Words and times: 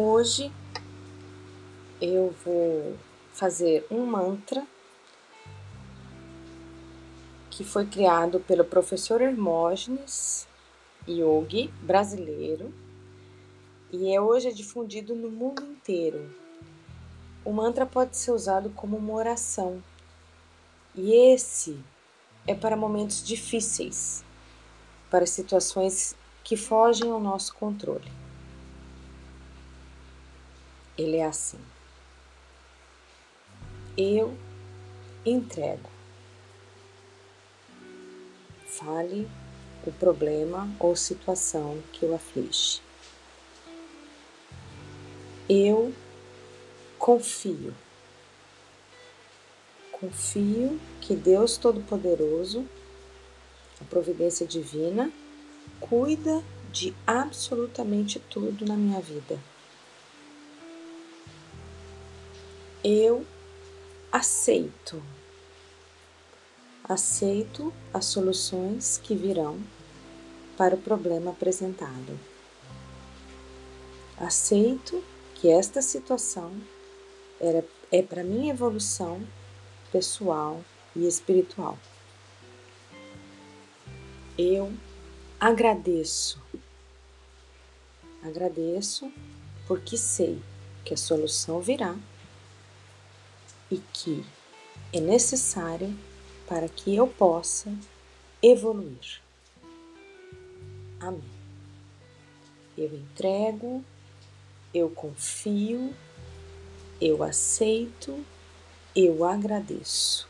Hoje 0.00 0.52
eu 2.00 2.32
vou 2.44 2.96
fazer 3.32 3.84
um 3.90 4.06
mantra 4.06 4.64
que 7.50 7.64
foi 7.64 7.84
criado 7.84 8.38
pelo 8.38 8.64
professor 8.64 9.20
Hermógenes 9.20 10.46
Yogi 11.08 11.74
brasileiro 11.82 12.72
e 13.92 14.14
é 14.14 14.20
hoje 14.20 14.46
é 14.46 14.52
difundido 14.52 15.16
no 15.16 15.32
mundo 15.32 15.64
inteiro. 15.64 16.32
O 17.44 17.52
mantra 17.52 17.84
pode 17.84 18.16
ser 18.16 18.30
usado 18.30 18.70
como 18.70 18.96
uma 18.96 19.14
oração 19.14 19.82
e 20.94 21.12
esse 21.12 21.76
é 22.46 22.54
para 22.54 22.76
momentos 22.76 23.20
difíceis, 23.20 24.24
para 25.10 25.26
situações 25.26 26.14
que 26.44 26.56
fogem 26.56 27.10
ao 27.10 27.18
nosso 27.18 27.52
controle. 27.56 28.27
Ele 30.98 31.18
é 31.18 31.24
assim. 31.24 31.60
Eu 33.96 34.36
entrego. 35.24 35.88
Fale 38.66 39.28
o 39.86 39.92
problema 39.92 40.68
ou 40.80 40.96
situação 40.96 41.80
que 41.92 42.04
o 42.04 42.14
aflige. 42.14 42.82
Eu 45.48 45.94
confio. 46.98 47.72
Confio 49.92 50.78
que 51.00 51.16
Deus 51.16 51.56
Todo-Poderoso, 51.56 52.68
a 53.80 53.84
providência 53.84 54.46
divina, 54.46 55.10
cuida 55.80 56.42
de 56.72 56.94
absolutamente 57.06 58.20
tudo 58.20 58.66
na 58.66 58.76
minha 58.76 59.00
vida. 59.00 59.38
Eu 62.90 63.26
aceito. 64.10 65.02
Aceito 66.82 67.70
as 67.92 68.06
soluções 68.06 68.96
que 68.96 69.14
virão 69.14 69.60
para 70.56 70.74
o 70.74 70.80
problema 70.80 71.32
apresentado. 71.32 72.18
Aceito 74.16 75.04
que 75.34 75.50
esta 75.50 75.82
situação 75.82 76.50
era, 77.38 77.62
é 77.92 78.00
para 78.00 78.24
minha 78.24 78.54
evolução 78.54 79.20
pessoal 79.92 80.64
e 80.96 81.06
espiritual. 81.06 81.78
Eu 84.38 84.72
agradeço. 85.38 86.40
Agradeço 88.22 89.12
porque 89.66 89.98
sei 89.98 90.40
que 90.86 90.94
a 90.94 90.96
solução 90.96 91.60
virá 91.60 91.94
e 93.70 93.78
que 93.92 94.24
é 94.92 95.00
necessária 95.00 95.90
para 96.46 96.68
que 96.68 96.94
eu 96.94 97.06
possa 97.06 97.72
evoluir. 98.42 99.20
Amém. 101.00 101.22
Eu 102.76 102.94
entrego, 102.94 103.84
eu 104.72 104.88
confio, 104.90 105.94
eu 107.00 107.22
aceito, 107.22 108.24
eu 108.94 109.24
agradeço. 109.24 110.27